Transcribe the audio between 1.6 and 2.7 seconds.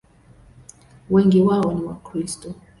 ni Wakristo.